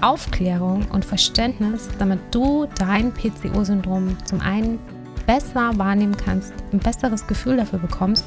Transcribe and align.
Aufklärung 0.00 0.86
und 0.92 1.04
Verständnis, 1.04 1.88
damit 1.98 2.20
du 2.30 2.66
dein 2.78 3.12
PCO-Syndrom 3.12 4.16
zum 4.24 4.40
einen 4.40 4.78
besser 5.26 5.76
wahrnehmen 5.76 6.16
kannst, 6.16 6.52
ein 6.72 6.78
besseres 6.78 7.26
Gefühl 7.26 7.56
dafür 7.58 7.78
bekommst 7.78 8.24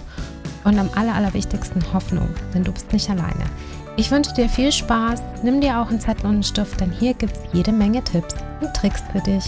und 0.63 0.77
am 0.77 0.89
aller, 0.95 1.15
allerwichtigsten 1.15 1.81
Hoffnung, 1.93 2.29
denn 2.53 2.63
du 2.63 2.71
bist 2.71 2.93
nicht 2.93 3.09
alleine. 3.09 3.45
Ich 3.97 4.11
wünsche 4.11 4.33
dir 4.33 4.47
viel 4.47 4.71
Spaß, 4.71 5.21
nimm 5.43 5.61
dir 5.61 5.79
auch 5.79 5.89
einen 5.89 5.99
Zettel 5.99 6.25
und 6.25 6.33
einen 6.33 6.43
Stift, 6.43 6.79
denn 6.79 6.91
hier 6.91 7.13
gibt 7.13 7.35
es 7.35 7.43
jede 7.53 7.71
Menge 7.71 8.03
Tipps 8.03 8.35
und 8.61 8.73
Tricks 8.73 9.03
für 9.11 9.19
dich. 9.19 9.45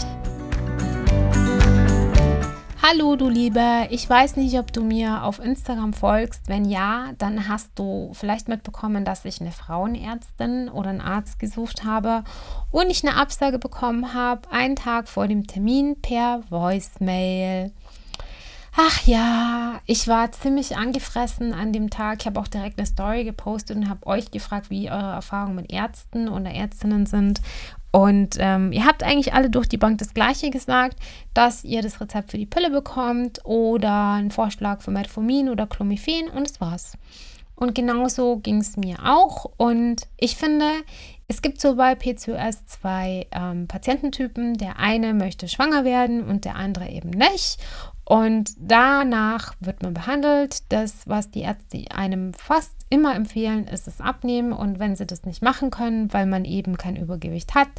Hallo 2.94 3.16
du 3.16 3.28
Liebe, 3.28 3.88
ich 3.90 4.08
weiß 4.08 4.36
nicht, 4.36 4.60
ob 4.60 4.72
du 4.72 4.84
mir 4.84 5.24
auf 5.24 5.40
Instagram 5.40 5.94
folgst. 5.94 6.48
Wenn 6.48 6.64
ja, 6.66 7.14
dann 7.18 7.48
hast 7.48 7.72
du 7.74 8.12
vielleicht 8.14 8.48
mitbekommen, 8.48 9.04
dass 9.04 9.26
ich 9.26 9.42
eine 9.42 9.52
Frauenärztin 9.52 10.70
oder 10.70 10.92
einen 10.92 11.02
Arzt 11.02 11.40
gesucht 11.40 11.86
habe 11.86 12.24
und 12.70 12.92
ich 12.92 13.04
eine 13.04 13.16
Absage 13.16 13.58
bekommen 13.58 14.14
habe, 14.14 14.52
einen 14.52 14.76
Tag 14.76 15.08
vor 15.08 15.28
dem 15.28 15.48
Termin 15.48 16.02
per 16.04 16.44
Voicemail. 16.52 17.72
Ach 18.76 19.08
ja, 19.08 19.82
ich 19.88 20.08
war 20.08 20.32
ziemlich 20.32 20.78
angefressen 20.78 21.52
an 21.52 21.74
dem 21.74 21.90
Tag. 21.90 22.22
Ich 22.22 22.28
habe 22.28 22.40
auch 22.40 22.48
direkt 22.48 22.78
eine 22.78 22.86
Story 22.86 23.24
gepostet 23.24 23.76
und 23.76 23.90
habe 23.90 24.06
euch 24.06 24.30
gefragt, 24.30 24.70
wie 24.70 24.92
eure 24.92 25.14
Erfahrungen 25.14 25.56
mit 25.56 25.72
Ärzten 25.72 26.30
oder 26.30 26.52
Ärztinnen 26.52 27.08
sind. 27.08 27.42
Und 27.96 28.38
ähm, 28.40 28.72
ihr 28.72 28.88
habt 28.88 29.04
eigentlich 29.04 29.34
alle 29.34 29.52
durch 29.52 29.70
die 29.70 29.78
Bank 29.78 30.00
das 30.00 30.16
Gleiche 30.16 30.50
gesagt, 30.50 30.98
dass 31.36 31.64
ihr 31.64 31.84
das 31.84 32.02
Rezept 32.02 32.32
für 32.32 32.40
die 32.40 32.48
Pille 32.48 32.72
bekommt 32.72 33.40
oder 33.46 34.14
einen 34.14 34.32
Vorschlag 34.32 34.82
für 34.82 34.90
Metformin 34.90 35.48
oder 35.48 35.68
Clomiphen 35.68 36.28
und 36.30 36.50
das 36.50 36.60
war's. 36.60 36.98
Und 37.56 37.76
genauso 37.76 38.38
ging 38.38 38.58
es 38.58 38.78
mir 38.78 38.98
auch. 39.06 39.46
Und 39.58 40.08
ich 40.18 40.36
finde, 40.36 40.66
es 41.28 41.44
gibt 41.44 41.62
so 41.62 41.76
bei 41.76 41.94
PCOS 41.94 42.66
zwei 42.66 43.28
ähm, 43.32 43.68
Patiententypen. 43.68 44.56
Der 44.56 44.80
eine 44.80 45.14
möchte 45.14 45.48
schwanger 45.48 45.86
werden 45.86 46.24
und 46.24 46.46
der 46.46 46.56
andere 46.56 46.90
eben 46.90 47.12
nicht. 47.12 47.60
Und 48.06 48.52
danach 48.58 49.54
wird 49.60 49.82
man 49.82 49.94
behandelt. 49.94 50.64
Das, 50.70 51.08
was 51.08 51.32
die 51.32 51.42
Ärzte 51.42 51.86
einem 51.92 52.34
fast 52.34 52.74
immer 52.90 53.16
empfehlen, 53.16 53.68
ist 53.68 53.88
das 53.88 54.02
Abnehmen. 54.02 54.52
Und 54.52 54.80
wenn 54.80 54.96
sie 54.96 55.06
das 55.06 55.26
nicht 55.26 55.42
machen 55.42 55.72
können, 55.72 56.12
weil 56.12 56.26
man 56.26 56.46
eben 56.46 56.78
kein 56.78 56.96
Übergewicht 56.96 57.56
hat, 57.56 57.70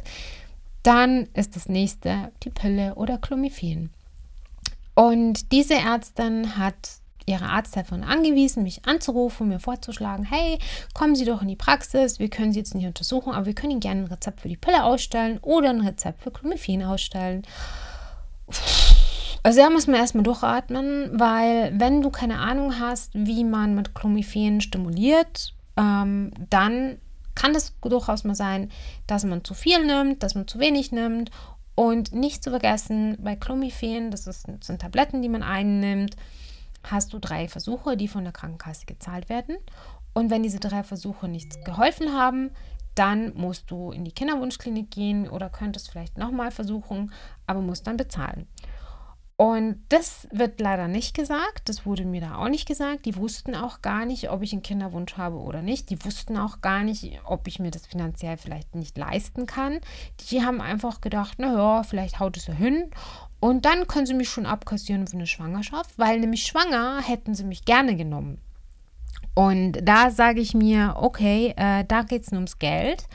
dann 0.83 1.27
ist 1.33 1.55
das 1.55 1.69
nächste 1.69 2.31
die 2.43 2.49
Pille 2.49 2.95
oder 2.95 3.17
Clomiphen. 3.17 3.91
Und 4.95 5.51
diese 5.51 5.75
Ärztin 5.75 6.57
hat 6.57 6.75
ihre 7.25 7.45
Arzthelferin 7.45 8.03
angewiesen, 8.03 8.63
mich 8.63 8.85
anzurufen, 8.85 9.47
mir 9.47 9.59
vorzuschlagen, 9.59 10.25
hey, 10.25 10.59
kommen 10.93 11.15
Sie 11.15 11.25
doch 11.25 11.41
in 11.41 11.47
die 11.47 11.55
Praxis, 11.55 12.19
wir 12.19 12.29
können 12.29 12.53
Sie 12.53 12.59
jetzt 12.59 12.75
nicht 12.75 12.85
untersuchen, 12.85 13.33
aber 13.33 13.47
wir 13.47 13.55
können 13.55 13.71
Ihnen 13.71 13.79
gerne 13.79 14.01
ein 14.01 14.07
Rezept 14.07 14.41
für 14.41 14.49
die 14.49 14.57
Pille 14.57 14.83
ausstellen 14.83 15.39
oder 15.41 15.71
ein 15.71 15.81
Rezept 15.81 16.21
für 16.21 16.31
Clomiphen 16.31 16.83
ausstellen. 16.83 17.43
Also 19.45 19.61
da 19.61 19.69
muss 19.69 19.85
man 19.85 19.97
erstmal 19.97 20.23
durchatmen, 20.23 21.19
weil 21.19 21.71
wenn 21.79 22.01
du 22.01 22.09
keine 22.09 22.39
Ahnung 22.39 22.79
hast, 22.79 23.11
wie 23.13 23.43
man 23.43 23.75
mit 23.75 23.93
Clomiphen 23.93 24.59
stimuliert, 24.59 25.53
ähm, 25.77 26.31
dann 26.49 26.97
kann 27.35 27.53
es 27.53 27.75
durchaus 27.79 28.23
mal 28.23 28.33
sein, 28.33 28.71
dass 29.05 29.23
man 29.23 29.43
zu 29.43 29.53
viel 29.53 29.85
nimmt, 29.85 30.23
dass 30.23 30.33
man 30.33 30.47
zu 30.47 30.57
wenig 30.57 30.91
nimmt. 30.91 31.29
Und 31.75 32.11
nicht 32.11 32.43
zu 32.43 32.49
vergessen, 32.49 33.19
bei 33.21 33.35
Clomiphen, 33.35 34.09
das, 34.09 34.23
das 34.23 34.45
sind 34.61 34.81
Tabletten, 34.81 35.21
die 35.21 35.29
man 35.29 35.43
einnimmt, 35.43 36.15
hast 36.81 37.13
du 37.13 37.19
drei 37.19 37.47
Versuche, 37.47 37.97
die 37.97 38.07
von 38.07 38.23
der 38.23 38.33
Krankenkasse 38.33 38.87
gezahlt 38.87 39.29
werden. 39.29 39.57
Und 40.15 40.31
wenn 40.31 40.41
diese 40.41 40.59
drei 40.59 40.81
Versuche 40.81 41.27
nichts 41.27 41.63
geholfen 41.63 42.13
haben, 42.13 42.49
dann 42.95 43.35
musst 43.35 43.69
du 43.69 43.91
in 43.91 44.05
die 44.05 44.11
Kinderwunschklinik 44.11 44.89
gehen 44.89 45.29
oder 45.29 45.49
könntest 45.49 45.91
vielleicht 45.91 46.17
nochmal 46.17 46.49
versuchen, 46.49 47.11
aber 47.45 47.61
musst 47.61 47.85
dann 47.85 47.97
bezahlen. 47.97 48.47
Und 49.37 49.83
das 49.89 50.29
wird 50.31 50.61
leider 50.61 50.87
nicht 50.87 51.13
gesagt. 51.13 51.67
Das 51.67 51.85
wurde 51.85 52.05
mir 52.05 52.21
da 52.21 52.37
auch 52.37 52.47
nicht 52.47 52.65
gesagt. 52.65 53.05
Die 53.05 53.17
wussten 53.17 53.53
auch 53.53 53.81
gar 53.81 54.05
nicht, 54.05 54.29
ob 54.29 54.41
ich 54.41 54.53
einen 54.53 54.61
Kinderwunsch 54.61 55.17
habe 55.17 55.37
oder 55.37 55.61
nicht. 55.61 55.89
Die 55.89 56.05
wussten 56.05 56.37
auch 56.37 56.61
gar 56.61 56.83
nicht, 56.83 57.19
ob 57.25 57.45
ich 57.47 57.59
mir 57.59 57.69
das 57.69 57.85
finanziell 57.85 58.37
vielleicht 58.37 58.75
nicht 58.75 58.97
leisten 58.97 59.45
kann. 59.45 59.81
Die 60.29 60.41
haben 60.41 60.61
einfach 60.61 61.01
gedacht, 61.01 61.37
naja, 61.37 61.83
vielleicht 61.83 62.21
haut 62.21 62.37
es 62.37 62.47
ja 62.47 62.53
hin. 62.53 62.89
Und 63.41 63.65
dann 63.65 63.87
können 63.87 64.05
sie 64.05 64.13
mich 64.13 64.29
schon 64.29 64.45
abkassieren 64.45 65.05
für 65.05 65.17
eine 65.17 65.27
Schwangerschaft, 65.27 65.99
weil 65.99 66.21
nämlich 66.21 66.43
schwanger 66.43 67.01
hätten 67.01 67.35
sie 67.35 67.43
mich 67.43 67.65
gerne 67.65 67.97
genommen. 67.97 68.39
Und 69.33 69.79
da 69.83 70.11
sage 70.11 70.39
ich 70.39 70.53
mir, 70.53 70.95
okay, 70.97 71.53
äh, 71.57 71.83
da 71.85 72.03
geht 72.03 72.23
es 72.23 72.31
nur 72.31 72.39
ums 72.39 72.57
Geld. 72.57 73.05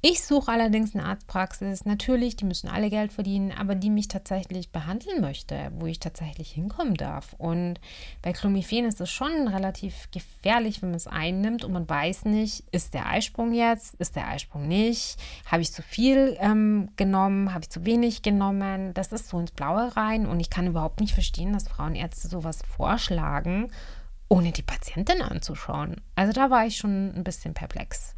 Ich 0.00 0.22
suche 0.22 0.52
allerdings 0.52 0.94
eine 0.94 1.04
Arztpraxis, 1.06 1.84
natürlich, 1.84 2.36
die 2.36 2.44
müssen 2.44 2.68
alle 2.68 2.88
Geld 2.88 3.12
verdienen, 3.12 3.50
aber 3.50 3.74
die 3.74 3.90
mich 3.90 4.06
tatsächlich 4.06 4.70
behandeln 4.70 5.20
möchte, 5.20 5.72
wo 5.74 5.86
ich 5.86 5.98
tatsächlich 5.98 6.52
hinkommen 6.52 6.94
darf. 6.94 7.34
Und 7.36 7.80
bei 8.22 8.32
Clomiphen 8.32 8.84
ist 8.84 9.00
es 9.00 9.10
schon 9.10 9.48
relativ 9.48 10.08
gefährlich, 10.12 10.82
wenn 10.82 10.90
man 10.90 10.98
es 10.98 11.08
einnimmt 11.08 11.64
und 11.64 11.72
man 11.72 11.88
weiß 11.88 12.26
nicht, 12.26 12.62
ist 12.70 12.94
der 12.94 13.06
Eisprung 13.06 13.52
jetzt, 13.52 13.96
ist 13.96 14.14
der 14.14 14.28
Eisprung 14.28 14.68
nicht, 14.68 15.16
habe 15.46 15.62
ich 15.62 15.72
zu 15.72 15.82
viel 15.82 16.36
ähm, 16.38 16.90
genommen, 16.94 17.52
habe 17.52 17.64
ich 17.64 17.70
zu 17.70 17.84
wenig 17.84 18.22
genommen. 18.22 18.94
Das 18.94 19.10
ist 19.10 19.28
so 19.28 19.40
ins 19.40 19.50
Blaue 19.50 19.96
rein 19.96 20.26
und 20.26 20.38
ich 20.38 20.48
kann 20.48 20.68
überhaupt 20.68 21.00
nicht 21.00 21.14
verstehen, 21.14 21.52
dass 21.52 21.66
Frauenärzte 21.66 22.28
sowas 22.28 22.60
vorschlagen, 22.76 23.72
ohne 24.28 24.52
die 24.52 24.62
Patientin 24.62 25.22
anzuschauen. 25.22 25.96
Also 26.14 26.32
da 26.32 26.50
war 26.50 26.66
ich 26.66 26.76
schon 26.76 27.12
ein 27.16 27.24
bisschen 27.24 27.52
perplex. 27.52 28.14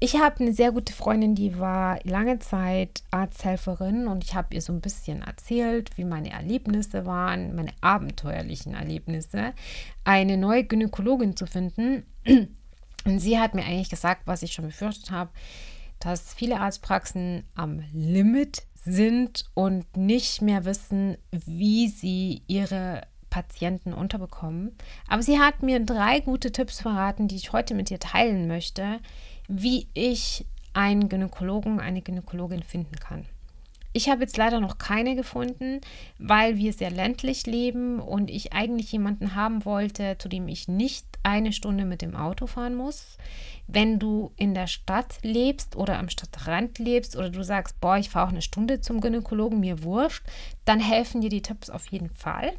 Ich 0.00 0.14
habe 0.16 0.40
eine 0.40 0.52
sehr 0.52 0.70
gute 0.70 0.92
Freundin, 0.92 1.34
die 1.34 1.58
war 1.58 1.98
lange 2.04 2.38
Zeit 2.38 3.02
Arzthelferin 3.10 4.06
und 4.06 4.22
ich 4.22 4.36
habe 4.36 4.54
ihr 4.54 4.62
so 4.62 4.72
ein 4.72 4.80
bisschen 4.80 5.22
erzählt, 5.22 5.90
wie 5.98 6.04
meine 6.04 6.30
Erlebnisse 6.30 7.04
waren, 7.04 7.56
meine 7.56 7.72
abenteuerlichen 7.80 8.74
Erlebnisse, 8.74 9.54
eine 10.04 10.36
neue 10.36 10.62
Gynäkologin 10.62 11.36
zu 11.36 11.46
finden. 11.46 12.04
Und 13.04 13.18
sie 13.18 13.40
hat 13.40 13.54
mir 13.54 13.64
eigentlich 13.64 13.90
gesagt, 13.90 14.22
was 14.26 14.42
ich 14.42 14.52
schon 14.52 14.66
befürchtet 14.66 15.10
habe, 15.10 15.30
dass 15.98 16.32
viele 16.32 16.60
Arztpraxen 16.60 17.42
am 17.56 17.82
Limit 17.92 18.62
sind 18.74 19.46
und 19.54 19.96
nicht 19.96 20.42
mehr 20.42 20.64
wissen, 20.64 21.16
wie 21.32 21.88
sie 21.88 22.42
ihre 22.46 23.02
Patienten 23.30 23.92
unterbekommen. 23.92 24.76
Aber 25.08 25.22
sie 25.22 25.38
hat 25.38 25.62
mir 25.62 25.80
drei 25.80 26.20
gute 26.20 26.52
Tipps 26.52 26.80
verraten, 26.80 27.28
die 27.28 27.36
ich 27.36 27.52
heute 27.52 27.74
mit 27.74 27.90
dir 27.90 27.98
teilen 27.98 28.46
möchte, 28.46 29.00
wie 29.48 29.88
ich 29.94 30.46
einen 30.74 31.08
Gynäkologen, 31.08 31.80
eine 31.80 32.02
Gynäkologin 32.02 32.62
finden 32.62 32.96
kann. 32.96 33.26
Ich 33.94 34.10
habe 34.10 34.20
jetzt 34.20 34.36
leider 34.36 34.60
noch 34.60 34.76
keine 34.76 35.16
gefunden, 35.16 35.80
weil 36.18 36.58
wir 36.58 36.72
sehr 36.74 36.90
ländlich 36.90 37.46
leben 37.46 37.98
und 38.00 38.30
ich 38.30 38.52
eigentlich 38.52 38.92
jemanden 38.92 39.34
haben 39.34 39.64
wollte, 39.64 40.16
zu 40.18 40.28
dem 40.28 40.46
ich 40.46 40.68
nicht 40.68 41.06
eine 41.22 41.52
Stunde 41.52 41.86
mit 41.86 42.02
dem 42.02 42.14
Auto 42.14 42.46
fahren 42.46 42.76
muss. 42.76 43.16
Wenn 43.66 43.98
du 43.98 44.30
in 44.36 44.54
der 44.54 44.66
Stadt 44.66 45.18
lebst 45.22 45.74
oder 45.74 45.98
am 45.98 46.10
Stadtrand 46.10 46.78
lebst 46.78 47.16
oder 47.16 47.30
du 47.30 47.42
sagst, 47.42 47.80
boah, 47.80 47.96
ich 47.96 48.10
fahre 48.10 48.26
auch 48.26 48.32
eine 48.32 48.42
Stunde 48.42 48.82
zum 48.82 49.00
Gynäkologen, 49.00 49.58
mir 49.58 49.82
wurscht, 49.82 50.24
dann 50.66 50.80
helfen 50.80 51.22
dir 51.22 51.30
die 51.30 51.42
Tipps 51.42 51.70
auf 51.70 51.86
jeden 51.88 52.10
Fall. 52.10 52.52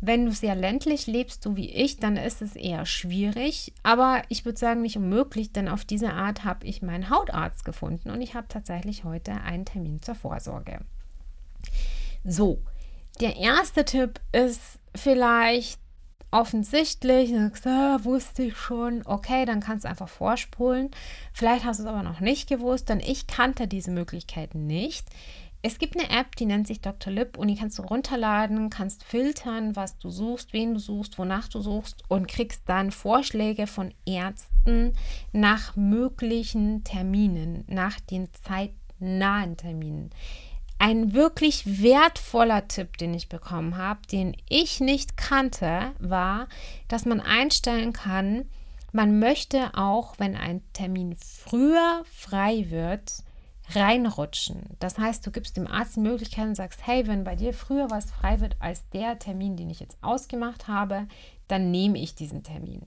Wenn 0.00 0.24
du 0.24 0.32
sehr 0.32 0.54
ländlich 0.54 1.06
lebst, 1.06 1.42
so 1.42 1.56
wie 1.56 1.70
ich, 1.70 1.98
dann 1.98 2.16
ist 2.16 2.40
es 2.40 2.56
eher 2.56 2.86
schwierig. 2.86 3.74
Aber 3.82 4.22
ich 4.28 4.44
würde 4.44 4.58
sagen, 4.58 4.82
nicht 4.82 4.96
unmöglich, 4.96 5.52
denn 5.52 5.68
auf 5.68 5.84
diese 5.84 6.12
Art 6.12 6.44
habe 6.44 6.66
ich 6.66 6.80
meinen 6.80 7.10
Hautarzt 7.10 7.64
gefunden 7.64 8.10
und 8.10 8.20
ich 8.22 8.34
habe 8.34 8.48
tatsächlich 8.48 9.04
heute 9.04 9.32
einen 9.32 9.66
Termin 9.66 10.00
zur 10.00 10.14
Vorsorge. 10.14 10.80
So, 12.24 12.62
der 13.20 13.36
erste 13.36 13.84
Tipp 13.84 14.20
ist 14.32 14.78
vielleicht 14.94 15.78
offensichtlich, 16.30 17.30
sagst, 17.30 17.66
ah, 17.66 17.98
wusste 18.02 18.44
ich 18.44 18.56
schon, 18.56 19.02
okay, 19.04 19.44
dann 19.44 19.60
kannst 19.60 19.84
du 19.84 19.88
einfach 19.88 20.08
vorspulen. 20.08 20.90
Vielleicht 21.32 21.64
hast 21.64 21.78
du 21.78 21.84
es 21.84 21.88
aber 21.88 22.02
noch 22.02 22.20
nicht 22.20 22.48
gewusst, 22.48 22.88
denn 22.88 23.00
ich 23.00 23.26
kannte 23.26 23.66
diese 23.66 23.90
Möglichkeiten 23.90 24.66
nicht. 24.66 25.06
Es 25.62 25.78
gibt 25.78 25.98
eine 25.98 26.08
App, 26.08 26.36
die 26.36 26.46
nennt 26.46 26.66
sich 26.66 26.80
Dr. 26.80 27.12
Lip 27.12 27.36
und 27.36 27.48
die 27.48 27.54
kannst 27.54 27.78
du 27.78 27.82
runterladen, 27.82 28.70
kannst 28.70 29.04
filtern, 29.04 29.76
was 29.76 29.98
du 29.98 30.08
suchst, 30.08 30.54
wen 30.54 30.72
du 30.72 30.80
suchst, 30.80 31.18
wonach 31.18 31.48
du 31.48 31.60
suchst 31.60 32.02
und 32.08 32.28
kriegst 32.28 32.62
dann 32.66 32.90
Vorschläge 32.90 33.66
von 33.66 33.92
Ärzten 34.06 34.94
nach 35.32 35.76
möglichen 35.76 36.82
Terminen, 36.84 37.64
nach 37.66 38.00
den 38.00 38.28
zeitnahen 38.32 39.58
Terminen. 39.58 40.10
ein 40.78 41.12
wirklich 41.12 41.82
wertvoller 41.82 42.66
Tipp, 42.66 42.96
den 42.96 43.12
ich 43.12 43.28
bekommen 43.28 43.76
habe, 43.76 44.00
den 44.10 44.34
ich 44.48 44.80
nicht 44.80 45.18
kannte, 45.18 45.92
war, 45.98 46.48
dass 46.88 47.04
man 47.04 47.20
einstellen 47.20 47.92
kann, 47.92 48.46
man 48.92 49.18
möchte 49.18 49.74
auch, 49.74 50.14
wenn 50.18 50.36
ein 50.36 50.62
Termin 50.72 51.16
früher 51.16 52.02
frei 52.10 52.70
wird, 52.70 53.22
reinrutschen. 53.74 54.76
Das 54.78 54.98
heißt, 54.98 55.26
du 55.26 55.30
gibst 55.30 55.56
dem 55.56 55.66
Arzt 55.66 55.96
die 55.96 56.00
Möglichkeit 56.00 56.46
und 56.46 56.54
sagst, 56.54 56.86
hey, 56.86 57.06
wenn 57.06 57.24
bei 57.24 57.36
dir 57.36 57.52
früher 57.52 57.90
was 57.90 58.10
frei 58.10 58.40
wird 58.40 58.56
als 58.58 58.88
der 58.90 59.18
Termin, 59.18 59.56
den 59.56 59.70
ich 59.70 59.80
jetzt 59.80 59.98
ausgemacht 60.02 60.68
habe, 60.68 61.06
dann 61.48 61.70
nehme 61.70 61.98
ich 61.98 62.14
diesen 62.14 62.42
Termin. 62.42 62.86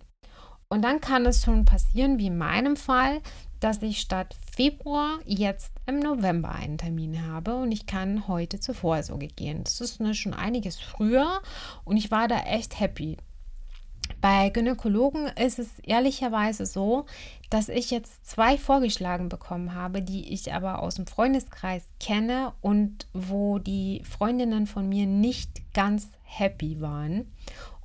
Und 0.70 0.82
dann 0.82 1.02
kann 1.02 1.26
es 1.26 1.44
schon 1.44 1.66
passieren, 1.66 2.18
wie 2.18 2.28
in 2.28 2.38
meinem 2.38 2.76
Fall, 2.76 3.22
dass 3.60 3.82
ich 3.82 4.02
statt 4.02 4.36
Februar 4.56 5.20
jetzt 5.26 5.72
im 5.86 6.00
November 6.00 6.52
einen 6.52 6.78
Termin 6.78 7.28
habe 7.28 7.56
und 7.56 7.72
ich 7.72 7.86
kann 7.86 8.28
heute 8.28 8.60
zur 8.60 8.76
Vorsorge 8.76 9.28
gehen. 9.28 9.64
Das 9.64 9.82
ist 9.82 10.00
ne, 10.00 10.14
schon 10.14 10.34
einiges 10.34 10.80
früher 10.80 11.42
und 11.86 11.98
ich 11.98 12.12
war 12.12 12.28
da 12.28 12.40
echt 12.40 12.80
happy. 12.80 13.18
Bei 14.24 14.50
Gynäkologen 14.52 15.28
ist 15.38 15.60
es 15.60 15.80
ehrlicherweise 15.80 16.66
so, 16.66 17.08
dass 17.50 17.68
ich 17.68 17.92
jetzt 17.92 18.26
zwei 18.26 18.58
vorgeschlagen 18.58 19.28
bekommen 19.28 19.76
habe, 19.76 20.02
die 20.02 20.32
ich 20.32 20.54
aber 20.54 20.82
aus 20.82 20.96
dem 20.96 21.08
Freundeskreis 21.08 21.84
kenne 22.00 22.54
und 22.62 23.06
wo 23.12 23.60
die 23.60 24.02
Freundinnen 24.06 24.66
von 24.66 24.88
mir 24.88 25.08
nicht 25.08 25.74
ganz 25.74 26.08
happy 26.24 26.80
waren 26.80 27.34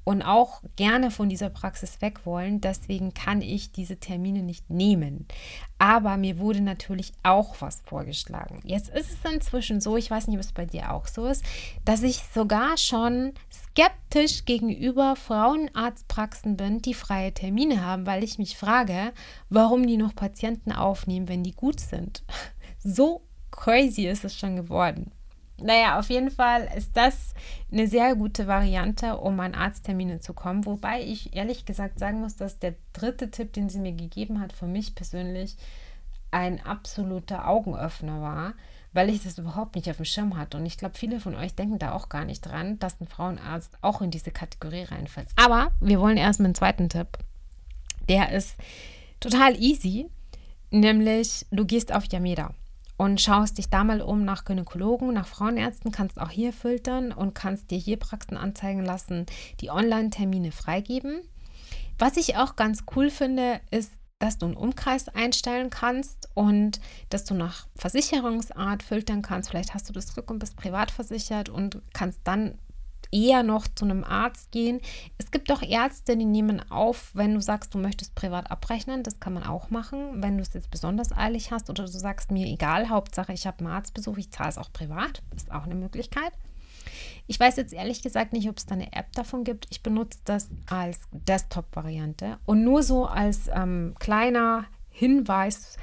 und 0.08 0.22
auch 0.22 0.62
gerne 0.76 1.10
von 1.10 1.28
dieser 1.28 1.50
Praxis 1.50 2.00
weg 2.00 2.24
wollen. 2.24 2.62
Deswegen 2.62 3.12
kann 3.12 3.42
ich 3.42 3.72
diese 3.72 3.98
Termine 3.98 4.42
nicht 4.42 4.70
nehmen. 4.70 5.26
Aber 5.76 6.16
mir 6.16 6.38
wurde 6.38 6.62
natürlich 6.62 7.12
auch 7.22 7.56
was 7.60 7.82
vorgeschlagen. 7.84 8.62
Jetzt 8.64 8.88
ist 8.88 9.10
es 9.12 9.30
inzwischen 9.30 9.82
so, 9.82 9.98
ich 9.98 10.10
weiß 10.10 10.26
nicht, 10.28 10.38
ob 10.38 10.42
es 10.42 10.52
bei 10.52 10.64
dir 10.64 10.94
auch 10.94 11.06
so 11.06 11.26
ist, 11.26 11.44
dass 11.84 12.02
ich 12.02 12.22
sogar 12.32 12.78
schon 12.78 13.34
skeptisch 13.52 14.46
gegenüber 14.46 15.14
Frauenarztpraxen 15.14 16.56
bin, 16.56 16.80
die 16.80 16.94
freie 16.94 17.34
Termine 17.34 17.84
haben, 17.84 18.06
weil 18.06 18.24
ich 18.24 18.38
mich 18.38 18.56
frage, 18.56 19.12
warum 19.50 19.86
die 19.86 19.98
noch 19.98 20.14
Patienten 20.14 20.72
aufnehmen, 20.72 21.28
wenn 21.28 21.44
die 21.44 21.52
gut 21.52 21.80
sind. 21.80 22.24
So 22.80 23.22
crazy 23.50 24.06
ist 24.06 24.24
es 24.24 24.38
schon 24.38 24.54
geworden. 24.54 25.10
Naja, 25.60 25.98
auf 25.98 26.08
jeden 26.08 26.30
Fall 26.30 26.68
ist 26.76 26.96
das 26.96 27.34
eine 27.72 27.88
sehr 27.88 28.14
gute 28.14 28.46
Variante, 28.46 29.16
um 29.16 29.38
an 29.40 29.54
Arzttermine 29.54 30.20
zu 30.20 30.32
kommen. 30.32 30.64
Wobei 30.66 31.02
ich 31.02 31.34
ehrlich 31.34 31.64
gesagt 31.64 31.98
sagen 31.98 32.20
muss, 32.20 32.36
dass 32.36 32.58
der 32.58 32.74
dritte 32.92 33.30
Tipp, 33.30 33.52
den 33.52 33.68
sie 33.68 33.80
mir 33.80 33.92
gegeben 33.92 34.40
hat, 34.40 34.52
für 34.52 34.66
mich 34.66 34.94
persönlich 34.94 35.56
ein 36.30 36.64
absoluter 36.64 37.48
Augenöffner 37.48 38.20
war, 38.20 38.54
weil 38.92 39.08
ich 39.08 39.22
das 39.22 39.38
überhaupt 39.38 39.74
nicht 39.74 39.90
auf 39.90 39.96
dem 39.96 40.04
Schirm 40.04 40.36
hatte. 40.36 40.58
Und 40.58 40.66
ich 40.66 40.78
glaube, 40.78 40.96
viele 40.96 41.18
von 41.18 41.34
euch 41.34 41.54
denken 41.54 41.78
da 41.78 41.92
auch 41.92 42.08
gar 42.08 42.24
nicht 42.24 42.42
dran, 42.42 42.78
dass 42.78 43.00
ein 43.00 43.08
Frauenarzt 43.08 43.78
auch 43.82 44.00
in 44.00 44.10
diese 44.10 44.30
Kategorie 44.30 44.84
reinfällt. 44.84 45.28
Aber 45.36 45.72
wir 45.80 46.00
wollen 46.00 46.16
erst 46.18 46.38
mit 46.38 46.48
dem 46.48 46.54
zweiten 46.54 46.88
Tipp. 46.88 47.18
Der 48.08 48.30
ist 48.32 48.56
total 49.20 49.60
easy, 49.60 50.08
nämlich 50.70 51.46
du 51.50 51.66
gehst 51.66 51.92
auf 51.92 52.04
Yameda 52.04 52.54
und 52.98 53.20
schaust 53.20 53.56
dich 53.56 53.70
da 53.70 53.84
mal 53.84 54.02
um 54.02 54.24
nach 54.24 54.44
Gynäkologen, 54.44 55.14
nach 55.14 55.26
Frauenärzten, 55.26 55.92
kannst 55.92 56.20
auch 56.20 56.30
hier 56.30 56.52
filtern 56.52 57.12
und 57.12 57.34
kannst 57.34 57.70
dir 57.70 57.78
hier 57.78 57.96
Praxen 57.96 58.36
anzeigen 58.36 58.84
lassen, 58.84 59.24
die 59.60 59.70
Online-Termine 59.70 60.52
freigeben. 60.52 61.22
Was 61.98 62.16
ich 62.16 62.36
auch 62.36 62.56
ganz 62.56 62.84
cool 62.94 63.10
finde, 63.10 63.60
ist, 63.70 63.92
dass 64.18 64.36
du 64.38 64.46
einen 64.46 64.56
Umkreis 64.56 65.08
einstellen 65.08 65.70
kannst 65.70 66.28
und 66.34 66.80
dass 67.08 67.24
du 67.24 67.34
nach 67.34 67.68
Versicherungsart 67.76 68.82
filtern 68.82 69.22
kannst. 69.22 69.50
Vielleicht 69.50 69.74
hast 69.74 69.88
du 69.88 69.92
das 69.92 70.12
Glück 70.12 70.28
und 70.28 70.40
bist 70.40 70.56
privat 70.56 70.90
versichert 70.90 71.48
und 71.48 71.80
kannst 71.94 72.20
dann 72.24 72.58
eher 73.10 73.42
noch 73.42 73.66
zu 73.68 73.84
einem 73.84 74.04
Arzt 74.04 74.50
gehen. 74.50 74.80
Es 75.18 75.30
gibt 75.30 75.50
auch 75.50 75.62
Ärzte, 75.62 76.16
die 76.16 76.24
nehmen 76.24 76.62
auf, 76.70 77.10
wenn 77.14 77.34
du 77.34 77.40
sagst, 77.40 77.74
du 77.74 77.78
möchtest 77.78 78.14
privat 78.14 78.50
abrechnen. 78.50 79.02
Das 79.02 79.20
kann 79.20 79.32
man 79.34 79.44
auch 79.44 79.70
machen, 79.70 80.22
wenn 80.22 80.36
du 80.36 80.42
es 80.42 80.54
jetzt 80.54 80.70
besonders 80.70 81.16
eilig 81.16 81.50
hast 81.50 81.70
oder 81.70 81.84
du 81.84 81.88
sagst 81.88 82.30
mir 82.30 82.46
egal, 82.46 82.88
Hauptsache 82.88 83.32
ich 83.32 83.46
habe 83.46 83.60
einen 83.60 83.68
Arztbesuch, 83.68 84.16
ich 84.18 84.30
zahle 84.30 84.50
es 84.50 84.58
auch 84.58 84.72
privat. 84.72 85.22
Ist 85.34 85.50
auch 85.50 85.64
eine 85.64 85.74
Möglichkeit. 85.74 86.32
Ich 87.26 87.38
weiß 87.38 87.56
jetzt 87.56 87.74
ehrlich 87.74 88.02
gesagt 88.02 88.32
nicht, 88.32 88.48
ob 88.48 88.56
es 88.56 88.66
da 88.66 88.74
eine 88.74 88.92
App 88.92 89.12
davon 89.12 89.44
gibt. 89.44 89.66
Ich 89.70 89.82
benutze 89.82 90.18
das 90.24 90.48
als 90.66 91.00
Desktop-Variante 91.12 92.38
und 92.46 92.64
nur 92.64 92.82
so 92.82 93.06
als 93.06 93.48
ähm, 93.52 93.94
kleiner 93.98 94.64
Hinweis. 94.88 95.76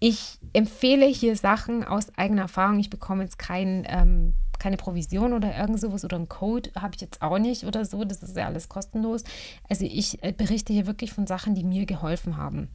Ich 0.00 0.38
empfehle 0.52 1.06
hier 1.06 1.36
Sachen 1.36 1.84
aus 1.84 2.16
eigener 2.16 2.42
Erfahrung. 2.42 2.78
Ich 2.78 2.88
bekomme 2.88 3.22
jetzt 3.22 3.38
keinen 3.38 3.84
ähm, 3.86 4.34
keine 4.58 4.76
Provision 4.76 5.32
oder 5.32 5.56
irgend 5.56 5.80
sowas 5.80 6.04
oder 6.04 6.16
einen 6.16 6.28
Code 6.28 6.70
habe 6.74 6.94
ich 6.94 7.00
jetzt 7.00 7.22
auch 7.22 7.38
nicht 7.38 7.64
oder 7.64 7.84
so. 7.84 8.04
Das 8.04 8.22
ist 8.22 8.36
ja 8.36 8.46
alles 8.46 8.68
kostenlos. 8.68 9.24
Also 9.68 9.84
ich 9.84 10.22
äh, 10.22 10.32
berichte 10.32 10.72
hier 10.72 10.86
wirklich 10.86 11.12
von 11.12 11.26
Sachen, 11.26 11.54
die 11.54 11.64
mir 11.64 11.86
geholfen 11.86 12.36
haben. 12.36 12.68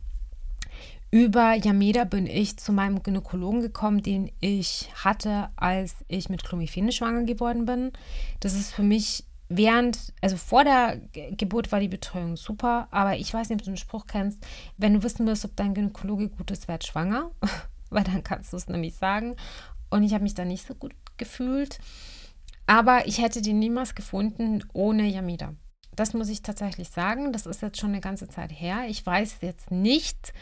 Über 1.11 1.53
Yameda 1.53 2.05
bin 2.05 2.25
ich 2.25 2.57
zu 2.57 2.73
meinem 2.73 3.03
Gynäkologen 3.03 3.61
gekommen, 3.61 4.01
den 4.01 4.31
ich 4.39 4.89
hatte, 4.95 5.49
als 5.55 5.97
ich 6.07 6.27
mit 6.27 6.43
Clomiphene 6.43 6.91
schwanger 6.91 7.25
geworden 7.25 7.65
bin. 7.65 7.91
Das 8.39 8.55
ist 8.55 8.73
für 8.73 8.81
mich 8.81 9.23
während, 9.47 10.11
also 10.21 10.37
vor 10.37 10.63
der 10.63 10.99
Geburt 11.37 11.71
war 11.71 11.79
die 11.79 11.87
Betreuung 11.87 12.35
super, 12.35 12.87
aber 12.89 13.15
ich 13.15 13.31
weiß 13.31 13.49
nicht, 13.49 13.59
ob 13.59 13.65
du 13.65 13.71
den 13.71 13.77
Spruch 13.77 14.07
kennst, 14.07 14.43
wenn 14.77 14.95
du 14.95 15.03
wissen 15.03 15.27
willst, 15.27 15.45
ob 15.45 15.55
dein 15.55 15.75
Gynäkologe 15.75 16.29
gut 16.29 16.49
ist, 16.49 16.67
werd 16.67 16.83
schwanger, 16.83 17.29
weil 17.91 18.03
dann 18.03 18.23
kannst 18.23 18.51
du 18.51 18.57
es 18.57 18.67
nämlich 18.67 18.95
sagen. 18.95 19.35
Und 19.91 20.01
ich 20.01 20.15
habe 20.15 20.23
mich 20.23 20.33
da 20.33 20.43
nicht 20.45 20.65
so 20.65 20.73
gut 20.73 20.95
gefühlt. 21.17 21.79
Aber 22.65 23.07
ich 23.07 23.21
hätte 23.21 23.41
den 23.41 23.59
niemals 23.59 23.95
gefunden 23.95 24.63
ohne 24.73 25.07
Yamida. 25.07 25.55
Das 25.95 26.13
muss 26.13 26.29
ich 26.29 26.41
tatsächlich 26.41 26.89
sagen. 26.89 27.31
Das 27.33 27.45
ist 27.45 27.61
jetzt 27.61 27.79
schon 27.79 27.91
eine 27.91 28.01
ganze 28.01 28.27
Zeit 28.27 28.51
her. 28.51 28.85
Ich 28.87 29.05
weiß 29.05 29.37
jetzt 29.41 29.71
nicht, 29.71 30.33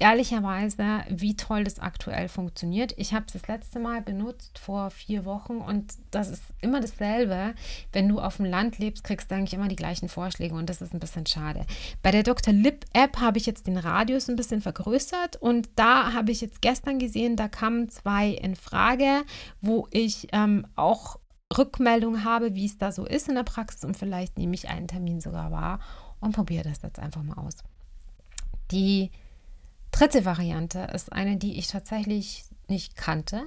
ehrlicherweise, 0.00 1.04
wie 1.08 1.36
toll 1.36 1.62
das 1.62 1.78
aktuell 1.78 2.28
funktioniert. 2.28 2.94
Ich 2.96 3.12
habe 3.12 3.26
es 3.26 3.34
das 3.34 3.46
letzte 3.48 3.78
Mal 3.78 4.00
benutzt 4.00 4.58
vor 4.58 4.90
vier 4.90 5.24
Wochen 5.24 5.58
und 5.58 5.92
das 6.10 6.30
ist 6.30 6.42
immer 6.60 6.80
dasselbe. 6.80 7.54
Wenn 7.92 8.08
du 8.08 8.18
auf 8.18 8.38
dem 8.38 8.46
Land 8.46 8.78
lebst, 8.78 9.04
kriegst 9.04 9.30
du 9.30 9.34
eigentlich 9.34 9.54
immer 9.54 9.68
die 9.68 9.76
gleichen 9.76 10.08
Vorschläge 10.08 10.54
und 10.54 10.70
das 10.70 10.80
ist 10.80 10.94
ein 10.94 11.00
bisschen 11.00 11.26
schade. 11.26 11.66
Bei 12.02 12.10
der 12.10 12.22
Dr. 12.22 12.54
Lip 12.54 12.86
App 12.94 13.20
habe 13.20 13.38
ich 13.38 13.46
jetzt 13.46 13.66
den 13.66 13.76
Radius 13.76 14.28
ein 14.28 14.36
bisschen 14.36 14.62
vergrößert 14.62 15.36
und 15.36 15.68
da 15.76 16.14
habe 16.14 16.32
ich 16.32 16.40
jetzt 16.40 16.62
gestern 16.62 16.98
gesehen, 16.98 17.36
da 17.36 17.48
kamen 17.48 17.90
zwei 17.90 18.30
in 18.30 18.56
Frage, 18.56 19.22
wo 19.60 19.86
ich 19.90 20.28
ähm, 20.32 20.66
auch 20.76 21.19
Rückmeldung 21.56 22.24
habe, 22.24 22.54
wie 22.54 22.66
es 22.66 22.78
da 22.78 22.92
so 22.92 23.04
ist 23.04 23.28
in 23.28 23.34
der 23.34 23.42
Praxis 23.42 23.84
und 23.84 23.96
vielleicht 23.96 24.38
nehme 24.38 24.54
ich 24.54 24.68
einen 24.68 24.88
Termin 24.88 25.20
sogar 25.20 25.50
wahr 25.50 25.80
und 26.20 26.34
probiere 26.34 26.64
das 26.64 26.82
jetzt 26.82 26.98
einfach 26.98 27.22
mal 27.22 27.38
aus. 27.38 27.56
Die 28.70 29.10
dritte 29.90 30.24
Variante 30.24 30.80
ist 30.94 31.12
eine, 31.12 31.36
die 31.36 31.58
ich 31.58 31.66
tatsächlich 31.66 32.44
nicht 32.68 32.96
kannte 32.96 33.42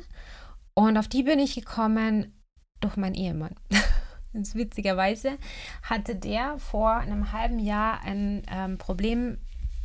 und 0.73 0.97
auf 0.97 1.07
die 1.07 1.23
bin 1.23 1.39
ich 1.39 1.55
gekommen 1.55 2.33
durch 2.81 2.97
meinen 2.97 3.15
Ehemann. 3.15 3.55
witzigerweise 4.33 5.37
hatte 5.83 6.15
der 6.15 6.57
vor 6.57 6.95
einem 6.95 7.31
halben 7.31 7.59
Jahr 7.59 8.01
ein 8.01 8.43
ähm, 8.51 8.77
Problem, 8.77 9.37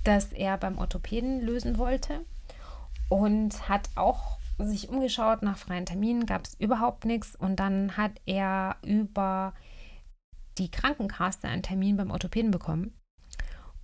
das 0.05 0.33
er 0.33 0.57
beim 0.57 0.79
Orthopäden 0.79 1.41
lösen 1.41 1.79
wollte 1.79 2.25
und 3.09 3.69
hat 3.69 3.91
auch 3.95 4.38
sich 4.59 4.89
umgeschaut 4.89 5.43
nach 5.43 5.59
freien 5.59 5.87
Terminen, 5.87 6.27
gab 6.27 6.45
es 6.45 6.55
überhaupt 6.55 7.05
nichts. 7.05 7.37
Und 7.37 7.57
dann 7.57 7.97
hat 7.97 8.13
er 8.27 8.77
über 8.85 9.55
die 10.59 10.71
Krankenkasse 10.71 11.49
einen 11.49 11.63
Termin 11.63 11.97
beim 11.97 12.11
Orthopäden 12.11 12.51
bekommen. 12.51 12.93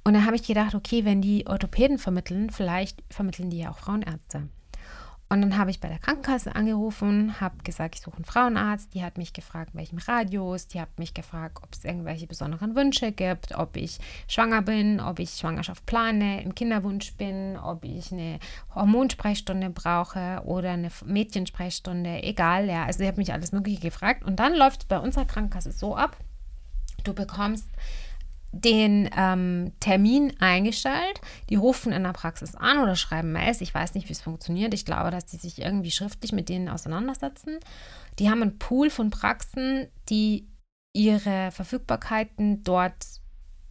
Und 0.04 0.14
dann 0.14 0.26
habe 0.26 0.36
ich 0.36 0.46
gedacht, 0.46 0.74
okay, 0.74 1.04
wenn 1.04 1.22
die 1.22 1.46
Orthopäden 1.46 1.98
vermitteln, 1.98 2.50
vielleicht 2.50 3.02
vermitteln 3.10 3.50
die 3.50 3.58
ja 3.58 3.70
auch 3.70 3.78
Frauenärzte. 3.78 4.48
Und 5.34 5.40
dann 5.40 5.58
habe 5.58 5.72
ich 5.72 5.80
bei 5.80 5.88
der 5.88 5.98
Krankenkasse 5.98 6.54
angerufen, 6.54 7.40
habe 7.40 7.56
gesagt, 7.64 7.96
ich 7.96 8.02
suche 8.02 8.14
einen 8.14 8.24
Frauenarzt. 8.24 8.94
Die 8.94 9.02
hat 9.02 9.18
mich 9.18 9.32
gefragt, 9.32 9.70
welchem 9.72 9.98
Radius. 9.98 10.68
Die 10.68 10.80
hat 10.80 10.96
mich 10.96 11.12
gefragt, 11.12 11.58
ob 11.60 11.72
es 11.72 11.84
irgendwelche 11.84 12.28
besonderen 12.28 12.76
Wünsche 12.76 13.10
gibt, 13.10 13.52
ob 13.58 13.76
ich 13.76 13.98
schwanger 14.28 14.62
bin, 14.62 15.00
ob 15.00 15.18
ich 15.18 15.30
Schwangerschaft 15.30 15.84
plane, 15.86 16.40
im 16.44 16.54
Kinderwunsch 16.54 17.14
bin, 17.14 17.58
ob 17.58 17.84
ich 17.84 18.12
eine 18.12 18.38
Hormonsprechstunde 18.76 19.70
brauche 19.70 20.40
oder 20.44 20.70
eine 20.70 20.90
Mädchensprechstunde, 21.04 22.22
egal. 22.22 22.68
Ja, 22.68 22.84
also 22.84 22.98
sie 22.98 23.08
hat 23.08 23.16
mich 23.16 23.32
alles 23.32 23.50
Mögliche 23.50 23.80
gefragt. 23.80 24.22
Und 24.22 24.38
dann 24.38 24.54
läuft 24.54 24.82
es 24.82 24.86
bei 24.86 25.00
unserer 25.00 25.24
Krankenkasse 25.24 25.72
so 25.72 25.96
ab, 25.96 26.16
du 27.02 27.12
bekommst 27.12 27.66
den 28.54 29.10
ähm, 29.16 29.72
Termin 29.80 30.32
eingestellt. 30.40 31.20
Die 31.50 31.56
rufen 31.56 31.92
in 31.92 32.04
der 32.04 32.12
Praxis 32.12 32.54
an 32.54 32.78
oder 32.78 32.96
schreiben 32.96 33.32
Mails. 33.32 33.60
Ich 33.60 33.74
weiß 33.74 33.94
nicht, 33.94 34.08
wie 34.08 34.12
es 34.12 34.22
funktioniert. 34.22 34.72
Ich 34.74 34.84
glaube, 34.84 35.10
dass 35.10 35.26
die 35.26 35.36
sich 35.36 35.60
irgendwie 35.60 35.90
schriftlich 35.90 36.32
mit 36.32 36.48
denen 36.48 36.68
auseinandersetzen. 36.68 37.58
Die 38.18 38.30
haben 38.30 38.42
einen 38.42 38.58
Pool 38.58 38.90
von 38.90 39.10
Praxen, 39.10 39.88
die 40.08 40.48
ihre 40.92 41.50
Verfügbarkeiten 41.50 42.62
dort 42.62 42.94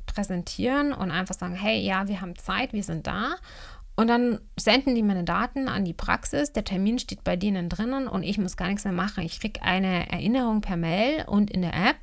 präsentieren 0.06 0.94
und 0.94 1.12
einfach 1.12 1.36
sagen, 1.36 1.56
hey, 1.56 1.80
ja, 1.80 2.08
wir 2.08 2.22
haben 2.22 2.36
Zeit, 2.36 2.74
wir 2.74 2.84
sind 2.84 3.08
da. 3.08 3.36
Und 3.96 4.08
dann 4.08 4.40
senden 4.60 4.96
die 4.96 5.04
meine 5.04 5.24
Daten 5.24 5.68
an 5.68 5.86
die 5.86 5.94
Praxis. 5.94 6.52
Der 6.52 6.64
Termin 6.64 6.98
steht 6.98 7.24
bei 7.24 7.36
denen 7.36 7.70
drinnen 7.70 8.08
und 8.08 8.24
ich 8.24 8.38
muss 8.38 8.58
gar 8.58 8.68
nichts 8.68 8.86
mehr 8.86 8.94
machen. 8.94 9.24
Ich 9.24 9.40
kriege 9.40 9.62
eine 9.62 10.10
Erinnerung 10.12 10.62
per 10.62 10.78
Mail 10.78 11.26
und 11.28 11.52
in 11.52 11.62
der 11.62 11.76
App. 11.76 11.98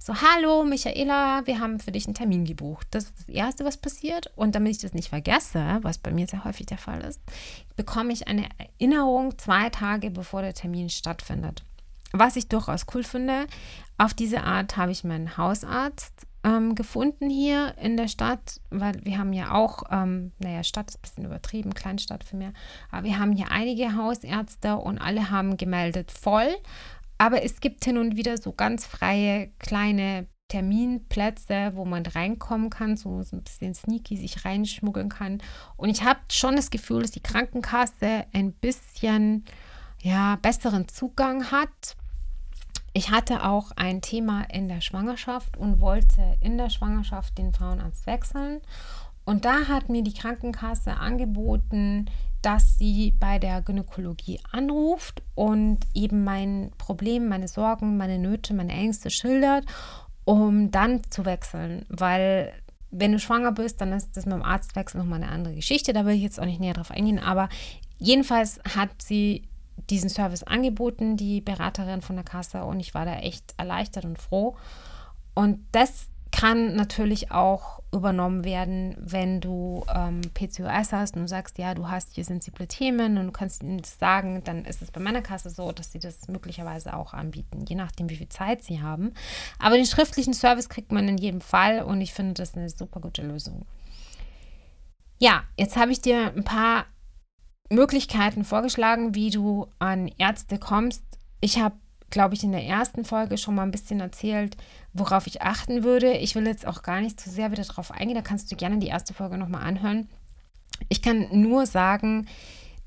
So, 0.00 0.14
hallo 0.14 0.64
Michaela, 0.64 1.46
wir 1.46 1.60
haben 1.60 1.80
für 1.80 1.92
dich 1.92 2.06
einen 2.06 2.14
Termin 2.14 2.44
gebucht. 2.44 2.86
Das 2.90 3.04
ist 3.04 3.18
das 3.20 3.28
Erste, 3.28 3.64
was 3.64 3.76
passiert. 3.76 4.32
Und 4.36 4.54
damit 4.54 4.72
ich 4.72 4.78
das 4.78 4.94
nicht 4.94 5.10
vergesse, 5.10 5.78
was 5.82 5.98
bei 5.98 6.10
mir 6.10 6.26
sehr 6.26 6.44
häufig 6.44 6.66
der 6.66 6.78
Fall 6.78 7.02
ist, 7.02 7.20
bekomme 7.76 8.12
ich 8.12 8.26
eine 8.26 8.48
Erinnerung 8.58 9.38
zwei 9.38 9.68
Tage 9.70 10.10
bevor 10.10 10.42
der 10.42 10.54
Termin 10.54 10.88
stattfindet. 10.88 11.62
Was 12.12 12.36
ich 12.36 12.48
durchaus 12.48 12.86
cool 12.94 13.04
finde, 13.04 13.46
auf 13.98 14.14
diese 14.14 14.42
Art 14.42 14.76
habe 14.76 14.92
ich 14.92 15.04
meinen 15.04 15.36
Hausarzt 15.36 16.27
ähm, 16.48 16.74
gefunden 16.74 17.28
hier 17.28 17.74
in 17.78 17.96
der 17.96 18.08
Stadt, 18.08 18.60
weil 18.70 18.94
wir 19.04 19.18
haben 19.18 19.32
ja 19.32 19.52
auch, 19.52 19.82
ähm, 19.90 20.32
naja, 20.38 20.62
Stadt 20.62 20.90
ist 20.90 20.98
ein 20.98 21.02
bisschen 21.02 21.24
übertrieben, 21.24 21.74
Kleinstadt 21.74 22.24
für 22.24 22.36
mich, 22.36 22.48
aber 22.90 23.04
wir 23.04 23.18
haben 23.18 23.32
hier 23.32 23.50
einige 23.50 23.96
Hausärzte 23.96 24.76
und 24.76 24.98
alle 24.98 25.30
haben 25.30 25.56
gemeldet 25.56 26.10
voll. 26.10 26.54
Aber 27.18 27.42
es 27.42 27.60
gibt 27.60 27.84
hin 27.84 27.98
und 27.98 28.16
wieder 28.16 28.36
so 28.36 28.52
ganz 28.52 28.86
freie 28.86 29.50
kleine 29.58 30.28
Terminplätze, 30.46 31.72
wo 31.74 31.84
man 31.84 32.06
reinkommen 32.06 32.70
kann, 32.70 32.96
so, 32.96 33.22
so 33.22 33.36
ein 33.36 33.42
bisschen 33.42 33.74
sneaky 33.74 34.16
sich 34.16 34.44
reinschmuggeln 34.44 35.08
kann. 35.08 35.42
Und 35.76 35.90
ich 35.90 36.04
habe 36.04 36.20
schon 36.30 36.56
das 36.56 36.70
Gefühl, 36.70 37.02
dass 37.02 37.10
die 37.10 37.22
Krankenkasse 37.22 38.24
ein 38.32 38.52
bisschen 38.52 39.44
ja, 40.00 40.36
besseren 40.36 40.88
Zugang 40.88 41.50
hat 41.50 41.96
ich 42.98 43.12
hatte 43.12 43.44
auch 43.44 43.70
ein 43.76 44.02
Thema 44.02 44.42
in 44.52 44.66
der 44.66 44.80
Schwangerschaft 44.80 45.56
und 45.56 45.80
wollte 45.80 46.36
in 46.40 46.58
der 46.58 46.68
Schwangerschaft 46.68 47.38
den 47.38 47.52
Frauenarzt 47.52 48.08
wechseln. 48.08 48.60
Und 49.24 49.44
da 49.44 49.68
hat 49.68 49.88
mir 49.88 50.02
die 50.02 50.14
Krankenkasse 50.14 50.96
angeboten, 50.96 52.06
dass 52.42 52.76
sie 52.76 53.14
bei 53.20 53.38
der 53.38 53.62
Gynäkologie 53.62 54.40
anruft 54.50 55.22
und 55.36 55.78
eben 55.94 56.24
mein 56.24 56.72
Problem, 56.76 57.28
meine 57.28 57.46
Sorgen, 57.46 57.96
meine 57.96 58.18
Nöte, 58.18 58.52
meine 58.52 58.72
Ängste 58.72 59.10
schildert, 59.10 59.64
um 60.24 60.72
dann 60.72 61.02
zu 61.08 61.24
wechseln. 61.24 61.86
Weil 61.88 62.52
wenn 62.90 63.12
du 63.12 63.20
schwanger 63.20 63.52
bist, 63.52 63.80
dann 63.80 63.92
ist 63.92 64.16
das 64.16 64.26
mit 64.26 64.34
dem 64.34 64.42
Arztwechsel 64.42 65.00
nochmal 65.00 65.22
eine 65.22 65.30
andere 65.30 65.54
Geschichte. 65.54 65.92
Da 65.92 66.04
will 66.04 66.16
ich 66.16 66.22
jetzt 66.22 66.40
auch 66.40 66.46
nicht 66.46 66.58
näher 66.58 66.74
drauf 66.74 66.90
eingehen. 66.90 67.20
Aber 67.20 67.48
jedenfalls 67.98 68.58
hat 68.74 68.90
sie 69.00 69.47
diesen 69.90 70.10
Service 70.10 70.42
angeboten, 70.42 71.16
die 71.16 71.40
Beraterin 71.40 72.02
von 72.02 72.16
der 72.16 72.24
Kasse, 72.24 72.64
und 72.64 72.80
ich 72.80 72.94
war 72.94 73.04
da 73.04 73.16
echt 73.16 73.54
erleichtert 73.56 74.04
und 74.04 74.18
froh. 74.18 74.56
Und 75.34 75.64
das 75.72 76.08
kann 76.30 76.74
natürlich 76.74 77.30
auch 77.30 77.80
übernommen 77.92 78.44
werden, 78.44 78.94
wenn 78.98 79.40
du 79.40 79.84
ähm, 79.94 80.20
PCOS 80.34 80.92
hast 80.92 81.16
und 81.16 81.22
du 81.22 81.28
sagst, 81.28 81.58
ja, 81.58 81.74
du 81.74 81.88
hast 81.88 82.14
hier 82.14 82.24
sensible 82.24 82.66
Themen 82.66 83.16
und 83.16 83.26
du 83.26 83.32
kannst 83.32 83.62
ihnen 83.62 83.78
das 83.78 83.98
sagen, 83.98 84.44
dann 84.44 84.64
ist 84.64 84.82
es 84.82 84.90
bei 84.90 85.00
meiner 85.00 85.22
Kasse 85.22 85.48
so, 85.50 85.72
dass 85.72 85.92
sie 85.92 85.98
das 85.98 86.28
möglicherweise 86.28 86.94
auch 86.94 87.14
anbieten, 87.14 87.64
je 87.66 87.76
nachdem, 87.76 88.10
wie 88.10 88.16
viel 88.16 88.28
Zeit 88.28 88.62
sie 88.62 88.82
haben. 88.82 89.14
Aber 89.58 89.76
den 89.76 89.86
schriftlichen 89.86 90.34
Service 90.34 90.68
kriegt 90.68 90.92
man 90.92 91.08
in 91.08 91.18
jedem 91.18 91.40
Fall 91.40 91.82
und 91.82 92.00
ich 92.00 92.12
finde 92.12 92.34
das 92.34 92.54
eine 92.54 92.68
super 92.68 93.00
gute 93.00 93.22
Lösung. 93.22 93.64
Ja, 95.18 95.42
jetzt 95.56 95.76
habe 95.76 95.92
ich 95.92 96.00
dir 96.00 96.32
ein 96.36 96.44
paar 96.44 96.84
Möglichkeiten 97.70 98.44
vorgeschlagen, 98.44 99.14
wie 99.14 99.30
du 99.30 99.66
an 99.78 100.10
Ärzte 100.18 100.58
kommst. 100.58 101.02
Ich 101.40 101.60
habe, 101.60 101.76
glaube 102.10 102.34
ich, 102.34 102.42
in 102.42 102.52
der 102.52 102.64
ersten 102.64 103.04
Folge 103.04 103.36
schon 103.36 103.54
mal 103.54 103.62
ein 103.62 103.70
bisschen 103.70 104.00
erzählt, 104.00 104.56
worauf 104.92 105.26
ich 105.26 105.42
achten 105.42 105.84
würde. 105.84 106.12
Ich 106.12 106.34
will 106.34 106.46
jetzt 106.46 106.66
auch 106.66 106.82
gar 106.82 107.00
nicht 107.00 107.20
zu 107.20 107.30
sehr 107.30 107.50
wieder 107.50 107.64
darauf 107.64 107.90
eingehen. 107.90 108.16
Da 108.16 108.22
kannst 108.22 108.50
du 108.50 108.56
gerne 108.56 108.78
die 108.78 108.86
erste 108.86 109.14
Folge 109.14 109.36
nochmal 109.36 109.62
anhören. 109.62 110.08
Ich 110.88 111.02
kann 111.02 111.28
nur 111.30 111.66
sagen, 111.66 112.26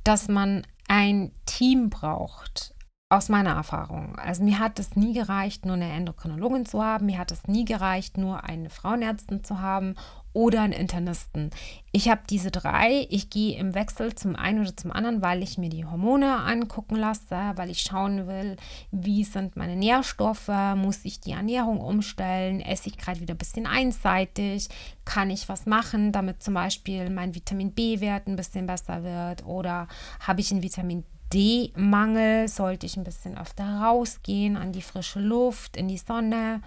dass 0.03 0.27
man 0.27 0.63
ein 0.87 1.31
Team 1.45 1.89
braucht. 1.89 2.73
Aus 3.09 3.27
meiner 3.27 3.55
Erfahrung. 3.55 4.17
Also 4.17 4.41
mir 4.41 4.57
hat 4.59 4.79
es 4.79 4.95
nie 4.95 5.11
gereicht, 5.11 5.65
nur 5.65 5.75
eine 5.75 5.91
Endokrinologin 5.91 6.65
zu 6.65 6.81
haben. 6.81 7.07
Mir 7.07 7.17
hat 7.17 7.33
es 7.33 7.45
nie 7.45 7.65
gereicht, 7.65 8.17
nur 8.17 8.45
eine 8.45 8.69
Frauenärztin 8.69 9.43
zu 9.43 9.59
haben 9.59 9.95
oder 10.33 10.61
einen 10.61 10.73
Internisten. 10.73 11.51
Ich 11.91 12.09
habe 12.09 12.21
diese 12.29 12.51
drei. 12.51 13.05
Ich 13.09 13.29
gehe 13.29 13.57
im 13.57 13.73
Wechsel 13.73 14.15
zum 14.15 14.35
einen 14.35 14.61
oder 14.61 14.75
zum 14.75 14.91
anderen, 14.91 15.21
weil 15.21 15.43
ich 15.43 15.57
mir 15.57 15.69
die 15.69 15.85
Hormone 15.85 16.37
angucken 16.37 16.95
lasse, 16.95 17.51
weil 17.55 17.69
ich 17.69 17.81
schauen 17.81 18.27
will, 18.27 18.55
wie 18.91 19.23
sind 19.23 19.57
meine 19.57 19.75
Nährstoffe, 19.75 20.51
muss 20.75 21.03
ich 21.03 21.19
die 21.19 21.31
Ernährung 21.31 21.81
umstellen, 21.81 22.61
esse 22.61 22.89
ich 22.89 22.97
gerade 22.97 23.19
wieder 23.19 23.33
ein 23.33 23.39
bisschen 23.39 23.65
einseitig, 23.65 24.69
kann 25.05 25.29
ich 25.29 25.49
was 25.49 25.65
machen, 25.65 26.11
damit 26.11 26.43
zum 26.43 26.53
Beispiel 26.53 27.09
mein 27.09 27.35
Vitamin 27.35 27.71
B-Wert 27.71 28.27
ein 28.27 28.35
bisschen 28.35 28.67
besser 28.67 29.03
wird 29.03 29.45
oder 29.45 29.87
habe 30.19 30.41
ich 30.41 30.51
einen 30.51 30.63
Vitamin 30.63 31.03
D-Mangel, 31.33 32.47
sollte 32.47 32.85
ich 32.85 32.97
ein 32.97 33.03
bisschen 33.03 33.37
öfter 33.37 33.63
rausgehen 33.63 34.57
an 34.57 34.71
die 34.71 34.81
frische 34.81 35.19
Luft, 35.19 35.77
in 35.77 35.87
die 35.87 35.97
Sonne 35.97 36.61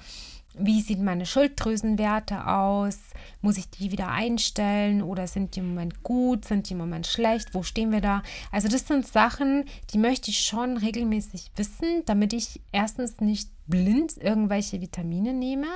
wie 0.56 0.80
sieht 0.80 1.00
meine 1.00 1.26
Schilddrüsenwerte 1.26 2.46
aus? 2.46 2.98
Muss 3.40 3.56
ich 3.56 3.68
die 3.70 3.90
wieder 3.90 4.08
einstellen 4.08 5.02
oder 5.02 5.26
sind 5.26 5.56
die 5.56 5.60
im 5.60 5.68
Moment 5.70 6.02
gut? 6.02 6.44
Sind 6.44 6.68
die 6.68 6.72
im 6.72 6.78
Moment 6.78 7.06
schlecht? 7.06 7.54
Wo 7.54 7.62
stehen 7.62 7.90
wir 7.90 8.00
da? 8.00 8.22
Also 8.52 8.68
das 8.68 8.86
sind 8.86 9.06
Sachen, 9.06 9.64
die 9.92 9.98
möchte 9.98 10.30
ich 10.30 10.40
schon 10.40 10.76
regelmäßig 10.76 11.50
wissen, 11.56 12.02
damit 12.06 12.32
ich 12.32 12.60
erstens 12.72 13.20
nicht 13.20 13.50
blind 13.66 14.16
irgendwelche 14.18 14.80
Vitamine 14.80 15.32
nehme. 15.32 15.68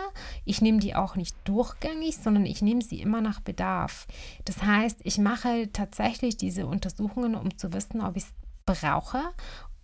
Ich 0.44 0.60
nehme 0.60 0.78
die 0.78 0.94
auch 0.94 1.16
nicht 1.16 1.36
durchgängig, 1.44 2.18
sondern 2.18 2.46
ich 2.46 2.62
nehme 2.62 2.82
sie 2.82 3.00
immer 3.00 3.20
nach 3.20 3.40
Bedarf. 3.40 4.06
Das 4.44 4.62
heißt, 4.62 5.00
ich 5.04 5.18
mache 5.18 5.70
tatsächlich 5.72 6.36
diese 6.36 6.66
Untersuchungen, 6.66 7.34
um 7.34 7.56
zu 7.56 7.72
wissen, 7.72 8.00
ob 8.00 8.16
ich 8.16 8.24
es 8.24 8.32
brauche 8.66 9.22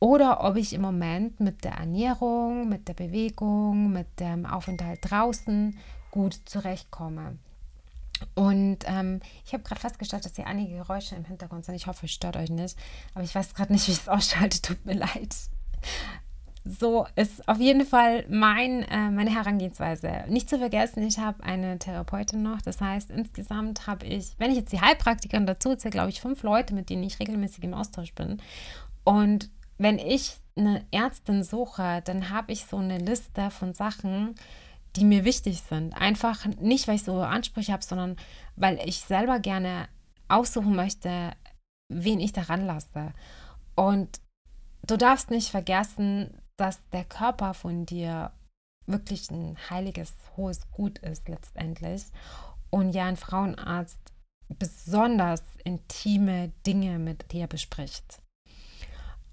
oder 0.00 0.44
ob 0.44 0.56
ich 0.56 0.72
im 0.72 0.82
Moment 0.82 1.40
mit 1.40 1.64
der 1.64 1.72
Ernährung, 1.72 2.68
mit 2.68 2.88
der 2.88 2.94
Bewegung, 2.94 3.92
mit 3.92 4.20
dem 4.20 4.46
Aufenthalt 4.46 5.00
draußen 5.02 5.78
gut 6.10 6.38
zurechtkomme. 6.44 7.38
Und 8.34 8.78
ähm, 8.86 9.20
ich 9.44 9.52
habe 9.52 9.64
gerade 9.64 9.80
festgestellt, 9.80 10.24
dass 10.24 10.36
hier 10.36 10.46
einige 10.46 10.76
Geräusche 10.76 11.14
im 11.16 11.24
Hintergrund 11.24 11.64
sind. 11.64 11.74
Ich 11.74 11.86
hoffe, 11.86 12.06
es 12.06 12.12
stört 12.12 12.36
euch 12.36 12.50
nicht. 12.50 12.76
Aber 13.14 13.24
ich 13.24 13.34
weiß 13.34 13.54
gerade 13.54 13.72
nicht, 13.72 13.86
wie 13.88 13.92
ich 13.92 13.98
es 13.98 14.08
ausschalte. 14.08 14.62
Tut 14.62 14.84
mir 14.86 14.94
leid. 14.94 15.34
So 16.64 17.06
ist 17.14 17.46
auf 17.46 17.58
jeden 17.58 17.84
Fall 17.84 18.24
mein, 18.30 18.84
äh, 18.84 19.10
meine 19.10 19.34
Herangehensweise. 19.34 20.24
Nicht 20.28 20.48
zu 20.48 20.58
vergessen, 20.58 21.02
ich 21.06 21.18
habe 21.18 21.42
eine 21.44 21.78
Therapeutin 21.78 22.42
noch. 22.42 22.62
Das 22.62 22.80
heißt, 22.80 23.10
insgesamt 23.10 23.86
habe 23.86 24.06
ich, 24.06 24.32
wenn 24.38 24.50
ich 24.50 24.56
jetzt 24.56 24.72
die 24.72 24.80
Heilpraktikerin 24.80 25.44
dazu 25.44 25.76
zähle, 25.76 25.90
glaube 25.90 26.08
ich, 26.08 26.22
fünf 26.22 26.42
Leute, 26.42 26.74
mit 26.74 26.88
denen 26.88 27.02
ich 27.02 27.20
regelmäßig 27.20 27.64
im 27.64 27.74
Austausch 27.74 28.14
bin. 28.14 28.40
Und 29.04 29.50
wenn 29.78 29.98
ich 29.98 30.36
eine 30.56 30.84
Ärztin 30.90 31.42
suche, 31.42 32.02
dann 32.04 32.30
habe 32.30 32.52
ich 32.52 32.66
so 32.66 32.76
eine 32.76 32.98
Liste 32.98 33.50
von 33.50 33.74
Sachen, 33.74 34.34
die 34.96 35.04
mir 35.04 35.24
wichtig 35.24 35.60
sind. 35.62 35.94
Einfach 35.94 36.46
nicht, 36.60 36.86
weil 36.86 36.96
ich 36.96 37.02
so 37.02 37.20
Ansprüche 37.20 37.72
habe, 37.72 37.82
sondern 37.82 38.16
weil 38.56 38.78
ich 38.84 39.00
selber 39.00 39.40
gerne 39.40 39.88
aussuchen 40.28 40.76
möchte, 40.76 41.32
wen 41.88 42.20
ich 42.20 42.32
daran 42.32 42.64
lasse. 42.66 43.12
Und 43.74 44.20
du 44.86 44.96
darfst 44.96 45.30
nicht 45.30 45.50
vergessen, 45.50 46.40
dass 46.56 46.78
der 46.90 47.04
Körper 47.04 47.54
von 47.54 47.84
dir 47.86 48.32
wirklich 48.86 49.30
ein 49.30 49.56
heiliges, 49.70 50.14
hohes 50.36 50.70
Gut 50.70 50.98
ist 50.98 51.28
letztendlich. 51.28 52.04
Und 52.70 52.94
ja, 52.94 53.06
ein 53.06 53.16
Frauenarzt 53.16 54.12
besonders 54.48 55.42
intime 55.64 56.52
Dinge 56.66 56.98
mit 56.98 57.32
dir 57.32 57.46
bespricht. 57.46 58.20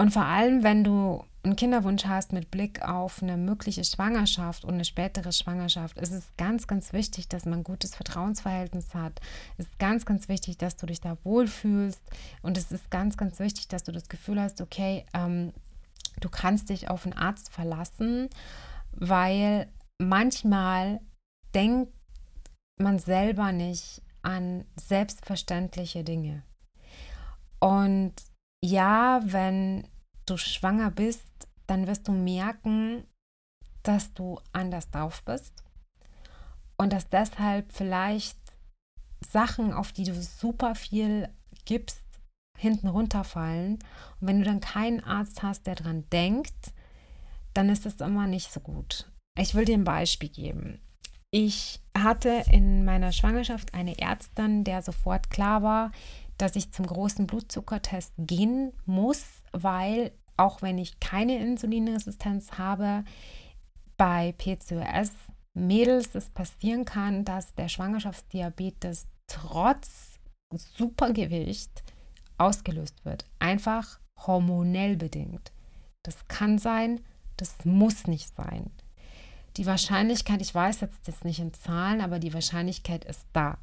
Und 0.02 0.10
vor 0.10 0.26
allem, 0.26 0.64
wenn 0.64 0.84
du 0.84 1.24
einen 1.44 1.56
Kinderwunsch 1.56 2.06
hast 2.06 2.34
mit 2.34 2.50
Blick 2.50 2.82
auf 2.82 3.22
eine 3.22 3.38
mögliche 3.38 3.84
Schwangerschaft 3.84 4.66
und 4.66 4.74
eine 4.74 4.84
spätere 4.84 5.32
Schwangerschaft, 5.32 6.00
ist 6.00 6.12
es 6.12 6.26
ganz, 6.38 6.66
ganz 6.66 6.92
wichtig, 6.92 7.30
dass 7.30 7.46
man 7.46 7.60
ein 7.60 7.64
gutes 7.64 7.94
Vertrauensverhältnis 7.94 8.96
hat. 8.96 9.22
Es 9.60 9.68
ist 9.68 9.78
ganz, 9.78 10.08
ganz 10.08 10.28
wichtig, 10.28 10.58
dass 10.58 10.76
du 10.76 10.88
dich 10.88 11.02
da 11.02 11.20
wohlfühlst. 11.24 12.02
Und 12.42 12.58
es 12.58 12.72
ist 12.72 12.90
ganz, 12.90 13.16
ganz 13.16 13.38
wichtig, 13.38 13.68
dass 13.68 13.84
du 13.84 13.92
das 13.92 14.10
Gefühl 14.10 14.42
hast, 14.42 14.60
okay, 14.60 15.06
ähm, 15.14 15.54
du 16.20 16.30
kannst 16.30 16.70
dich 16.70 16.90
auf 16.90 17.06
einen 17.06 17.14
Arzt 17.14 17.52
verlassen, 17.52 18.28
weil 18.94 19.68
manchmal 20.00 21.00
denkt 21.54 21.94
man 22.78 22.98
selber 22.98 23.52
nicht 23.52 24.02
an 24.24 24.66
selbstverständliche 24.78 26.04
Dinge. 26.04 26.42
Und 27.60 28.16
ja, 28.64 29.22
wenn 29.24 29.88
du 30.26 30.38
schwanger 30.38 30.92
bist, 30.92 31.26
dann 31.68 31.88
wirst 31.88 32.08
du 32.08 32.12
merken, 32.12 33.06
dass 33.84 34.14
du 34.14 34.40
anders 34.54 34.90
drauf 34.92 35.24
bist 35.24 35.64
und 36.78 36.94
dass 36.94 37.10
deshalb 37.10 37.72
vielleicht 37.72 38.38
Sachen, 39.28 39.74
auf 39.74 39.92
die 39.92 40.04
du 40.04 40.14
super 40.22 40.76
viel 40.76 41.30
gibst, 41.66 42.02
hinten 42.58 42.88
runterfallen. 42.88 43.74
Und 44.20 44.28
wenn 44.28 44.40
du 44.40 44.46
dann 44.46 44.62
keinen 44.62 45.04
Arzt 45.04 45.44
hast, 45.44 45.66
der 45.68 45.76
dran 45.76 46.06
denkt, 46.12 46.74
dann 47.54 47.70
ist 47.70 47.86
das 47.86 47.96
immer 48.02 48.28
nicht 48.28 48.52
so 48.52 48.60
gut. 48.60 49.12
Ich 49.38 49.56
will 49.56 49.66
dir 49.66 49.76
ein 49.76 49.84
Beispiel 49.84 50.30
geben. 50.30 50.82
Ich 51.32 51.80
hatte 51.98 52.44
in 52.52 52.84
meiner 52.84 53.12
Schwangerschaft 53.12 53.74
eine 53.74 53.98
Ärztin, 54.00 54.64
der 54.64 54.82
sofort 54.82 55.30
klar 55.30 55.64
war, 55.64 55.92
dass 56.42 56.56
ich 56.56 56.72
zum 56.72 56.88
großen 56.88 57.28
Blutzuckertest 57.28 58.14
gehen 58.18 58.74
muss, 58.86 59.26
weil 59.52 60.12
auch 60.38 60.62
wenn 60.62 60.78
ich 60.78 61.00
keine 61.00 61.38
Insulinresistenz 61.38 62.54
habe, 62.54 63.04
bei 63.98 64.34
PCOS 64.34 65.12
Mädels 65.54 66.16
es 66.16 66.30
passieren 66.30 66.86
kann, 66.86 67.26
dass 67.26 67.54
der 67.56 67.68
Schwangerschaftsdiabetes 67.68 69.08
trotz 69.28 70.20
Supergewicht 70.54 71.84
ausgelöst 72.38 73.06
wird. 73.06 73.26
Einfach 73.40 74.00
hormonell 74.18 74.96
bedingt. 74.98 75.52
Das 76.04 76.28
kann 76.28 76.58
sein, 76.58 77.02
das 77.38 77.66
muss 77.66 78.08
nicht 78.08 78.36
sein. 78.36 78.72
Die 79.58 79.66
Wahrscheinlichkeit, 79.66 80.42
ich 80.42 80.56
weiß 80.56 80.80
jetzt 80.82 81.08
das 81.08 81.24
nicht 81.24 81.40
in 81.40 81.54
Zahlen, 81.54 82.02
aber 82.02 82.20
die 82.20 82.34
Wahrscheinlichkeit 82.34 83.06
ist 83.06 83.28
da. 83.34 83.58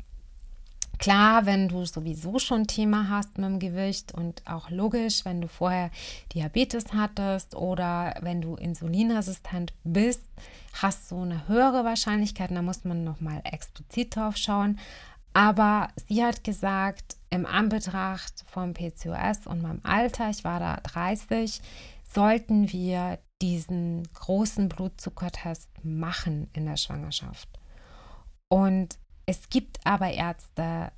Klar, 0.98 1.46
wenn 1.46 1.68
du 1.68 1.84
sowieso 1.84 2.38
schon 2.40 2.66
Thema 2.66 3.08
hast 3.08 3.38
mit 3.38 3.46
dem 3.46 3.58
Gewicht 3.60 4.12
und 4.12 4.42
auch 4.46 4.68
logisch, 4.70 5.24
wenn 5.24 5.40
du 5.40 5.48
vorher 5.48 5.90
Diabetes 6.34 6.92
hattest 6.92 7.54
oder 7.54 8.16
wenn 8.20 8.40
du 8.40 8.56
insulinresistent 8.56 9.72
bist, 9.84 10.22
hast 10.72 11.10
du 11.10 11.22
eine 11.22 11.46
höhere 11.46 11.84
Wahrscheinlichkeit. 11.84 12.50
Da 12.50 12.62
muss 12.62 12.84
man 12.84 13.04
nochmal 13.04 13.40
explizit 13.44 14.16
drauf 14.16 14.36
schauen. 14.36 14.78
Aber 15.32 15.88
sie 16.08 16.24
hat 16.24 16.42
gesagt, 16.42 17.16
im 17.30 17.46
Anbetracht 17.46 18.44
vom 18.48 18.74
PCOS 18.74 19.46
und 19.46 19.62
meinem 19.62 19.80
Alter, 19.84 20.30
ich 20.30 20.42
war 20.42 20.58
da 20.58 20.78
30, 20.82 21.60
sollten 22.12 22.72
wir 22.72 23.20
diesen 23.40 24.08
großen 24.14 24.68
Blutzuckertest 24.68 25.70
machen 25.84 26.48
in 26.54 26.66
der 26.66 26.76
Schwangerschaft. 26.76 27.48
Und 28.48 28.98
es 29.28 29.50
gibt 29.50 29.78
aber 29.84 30.10
Ärzte, 30.10 30.90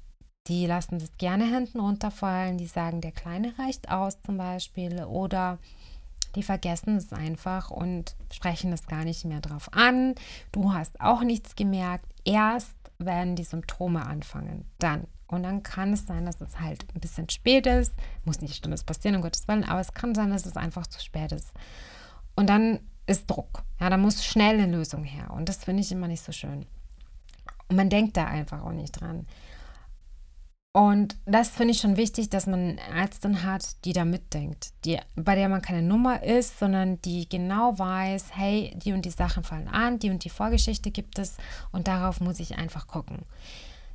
die 0.46 0.64
lassen 0.64 1.00
das 1.00 1.10
gerne 1.18 1.46
hinten 1.46 1.80
runterfallen, 1.80 2.58
die 2.58 2.68
sagen, 2.68 3.00
der 3.00 3.10
Kleine 3.10 3.58
reicht 3.58 3.90
aus 3.90 4.22
zum 4.22 4.36
Beispiel 4.36 5.02
oder 5.02 5.58
die 6.36 6.44
vergessen 6.44 6.94
es 6.94 7.12
einfach 7.12 7.72
und 7.72 8.14
sprechen 8.32 8.72
es 8.72 8.86
gar 8.86 9.02
nicht 9.02 9.24
mehr 9.24 9.40
drauf 9.40 9.72
an. 9.72 10.14
Du 10.52 10.72
hast 10.72 11.00
auch 11.00 11.22
nichts 11.24 11.56
gemerkt. 11.56 12.04
Erst 12.24 12.76
werden 13.00 13.34
die 13.34 13.42
Symptome 13.42 14.06
anfangen. 14.06 14.64
Dann. 14.78 15.08
Und 15.26 15.42
dann 15.42 15.64
kann 15.64 15.92
es 15.92 16.06
sein, 16.06 16.24
dass 16.24 16.40
es 16.40 16.60
halt 16.60 16.86
ein 16.94 17.00
bisschen 17.00 17.28
spät 17.30 17.66
ist. 17.66 17.94
Muss 18.24 18.40
nicht 18.40 18.54
stimmen, 18.54 18.78
passieren, 18.86 19.16
um 19.16 19.22
Gottes 19.22 19.48
Willen, 19.48 19.64
aber 19.64 19.80
es 19.80 19.92
kann 19.92 20.14
sein, 20.14 20.30
dass 20.30 20.46
es 20.46 20.56
einfach 20.56 20.86
zu 20.86 21.00
spät 21.02 21.32
ist. 21.32 21.50
Und 22.36 22.48
dann 22.48 22.78
ist 23.08 23.28
Druck. 23.28 23.64
Ja, 23.80 23.90
da 23.90 23.96
muss 23.96 24.24
schnell 24.24 24.60
eine 24.60 24.70
Lösung 24.70 25.02
her. 25.02 25.32
Und 25.32 25.48
das 25.48 25.64
finde 25.64 25.82
ich 25.82 25.90
immer 25.90 26.06
nicht 26.06 26.22
so 26.22 26.30
schön. 26.30 26.66
Und 27.70 27.76
man 27.76 27.88
denkt 27.88 28.16
da 28.16 28.26
einfach 28.26 28.62
auch 28.64 28.72
nicht 28.72 29.00
dran. 29.00 29.26
Und 30.72 31.16
das 31.24 31.48
finde 31.48 31.72
ich 31.72 31.80
schon 31.80 31.96
wichtig, 31.96 32.30
dass 32.30 32.46
man 32.46 32.78
eine 32.78 33.00
Ärztin 33.00 33.44
hat, 33.44 33.84
die 33.84 33.92
da 33.92 34.04
mitdenkt, 34.04 34.70
die, 34.84 34.98
bei 35.16 35.34
der 35.34 35.48
man 35.48 35.62
keine 35.62 35.82
Nummer 35.82 36.22
ist, 36.22 36.60
sondern 36.60 37.00
die 37.02 37.28
genau 37.28 37.76
weiß, 37.76 38.36
hey, 38.36 38.72
die 38.76 38.92
und 38.92 39.04
die 39.04 39.10
Sachen 39.10 39.42
fallen 39.42 39.66
an, 39.66 39.98
die 39.98 40.10
und 40.10 40.24
die 40.24 40.30
Vorgeschichte 40.30 40.92
gibt 40.92 41.18
es 41.18 41.38
und 41.72 41.88
darauf 41.88 42.20
muss 42.20 42.38
ich 42.38 42.56
einfach 42.56 42.86
gucken. 42.86 43.24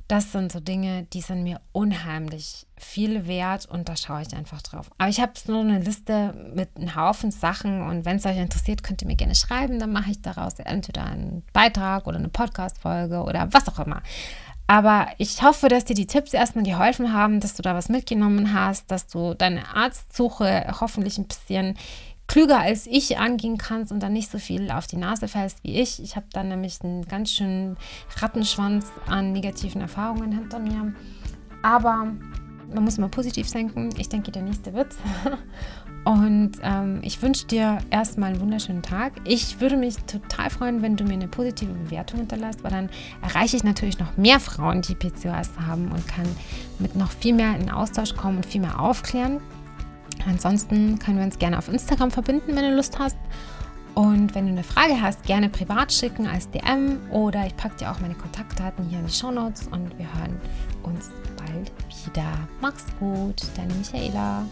Das 0.08 0.30
sind 0.30 0.52
so 0.52 0.60
Dinge, 0.60 1.02
die 1.12 1.20
sind 1.20 1.42
mir 1.42 1.60
unheimlich 1.72 2.66
viel 2.78 3.26
wert 3.26 3.66
und 3.66 3.88
da 3.88 3.96
schaue 3.96 4.22
ich 4.22 4.36
einfach 4.36 4.62
drauf. 4.62 4.88
Aber 4.98 5.08
ich 5.08 5.20
habe 5.20 5.32
so 5.34 5.58
eine 5.58 5.80
Liste 5.80 6.32
mit 6.54 6.76
einem 6.76 6.94
Haufen 6.94 7.32
Sachen 7.32 7.82
und 7.82 8.04
wenn 8.04 8.18
es 8.18 8.26
euch 8.26 8.36
interessiert, 8.36 8.84
könnt 8.84 9.02
ihr 9.02 9.08
mir 9.08 9.16
gerne 9.16 9.34
schreiben, 9.34 9.80
dann 9.80 9.92
mache 9.92 10.12
ich 10.12 10.22
daraus 10.22 10.54
entweder 10.60 11.04
einen 11.04 11.42
Beitrag 11.52 12.06
oder 12.06 12.18
eine 12.18 12.28
Podcast-Folge 12.28 13.22
oder 13.22 13.52
was 13.52 13.66
auch 13.68 13.84
immer. 13.84 14.02
Aber 14.68 15.08
ich 15.18 15.42
hoffe, 15.42 15.68
dass 15.68 15.84
dir 15.84 15.94
die 15.94 16.06
Tipps 16.06 16.32
erstmal 16.32 16.64
geholfen 16.64 17.12
haben, 17.12 17.40
dass 17.40 17.54
du 17.54 17.62
da 17.62 17.74
was 17.74 17.88
mitgenommen 17.88 18.52
hast, 18.52 18.90
dass 18.90 19.06
du 19.06 19.34
deine 19.34 19.74
Arztsuche 19.74 20.74
hoffentlich 20.80 21.18
ein 21.18 21.26
bisschen 21.26 21.76
klüger 22.26 22.58
als 22.58 22.86
ich 22.86 23.18
angehen 23.18 23.58
kannst 23.58 23.92
und 23.92 24.00
dann 24.02 24.12
nicht 24.12 24.30
so 24.30 24.38
viel 24.38 24.70
auf 24.70 24.86
die 24.86 24.96
Nase 24.96 25.28
fällst 25.28 25.62
wie 25.62 25.80
ich. 25.80 26.02
Ich 26.02 26.16
habe 26.16 26.26
dann 26.32 26.48
nämlich 26.48 26.80
einen 26.82 27.06
ganz 27.06 27.30
schönen 27.30 27.76
Rattenschwanz 28.16 28.90
an 29.06 29.32
negativen 29.32 29.80
Erfahrungen 29.80 30.32
hinter 30.32 30.58
mir. 30.58 30.92
Aber 31.62 32.12
man 32.74 32.84
muss 32.84 32.98
immer 32.98 33.08
positiv 33.08 33.50
denken. 33.50 33.90
Ich 33.96 34.08
denke, 34.08 34.30
der 34.32 34.42
nächste 34.42 34.74
wird's. 34.74 34.96
Und 36.04 36.52
ähm, 36.62 37.00
ich 37.02 37.20
wünsche 37.20 37.46
dir 37.48 37.78
erstmal 37.90 38.30
einen 38.30 38.40
wunderschönen 38.40 38.82
Tag. 38.82 39.14
Ich 39.24 39.60
würde 39.60 39.76
mich 39.76 39.96
total 40.04 40.50
freuen, 40.50 40.80
wenn 40.80 40.96
du 40.96 41.02
mir 41.02 41.14
eine 41.14 41.26
positive 41.26 41.72
Bewertung 41.72 42.20
hinterlässt, 42.20 42.62
weil 42.62 42.70
dann 42.70 42.90
erreiche 43.22 43.56
ich 43.56 43.64
natürlich 43.64 43.98
noch 43.98 44.16
mehr 44.16 44.38
Frauen, 44.38 44.82
die 44.82 44.94
PCOS 44.94 45.50
haben 45.66 45.90
und 45.90 46.06
kann 46.06 46.26
mit 46.78 46.94
noch 46.94 47.10
viel 47.10 47.34
mehr 47.34 47.56
in 47.56 47.70
Austausch 47.70 48.14
kommen 48.14 48.36
und 48.36 48.46
viel 48.46 48.60
mehr 48.60 48.78
aufklären. 48.78 49.40
Ansonsten 50.26 50.98
können 50.98 51.18
wir 51.18 51.24
uns 51.24 51.38
gerne 51.38 51.58
auf 51.58 51.68
Instagram 51.68 52.10
verbinden, 52.10 52.56
wenn 52.56 52.64
du 52.64 52.74
Lust 52.74 52.98
hast. 52.98 53.16
Und 53.94 54.34
wenn 54.34 54.44
du 54.46 54.52
eine 54.52 54.62
Frage 54.62 55.00
hast, 55.00 55.22
gerne 55.22 55.48
privat 55.48 55.90
schicken 55.90 56.26
als 56.26 56.50
DM 56.50 56.98
oder 57.10 57.46
ich 57.46 57.56
packe 57.56 57.76
dir 57.76 57.90
auch 57.90 57.98
meine 58.00 58.14
Kontaktdaten 58.14 58.84
hier 58.88 58.98
in 58.98 59.06
die 59.06 59.12
Show 59.12 59.30
Notes 59.30 59.68
und 59.68 59.98
wir 59.98 60.06
hören 60.18 60.38
uns 60.82 61.10
bald 61.38 61.72
wieder. 62.04 62.30
Mach's 62.60 62.84
gut, 63.00 63.42
deine 63.56 63.72
Michaela. 63.72 64.44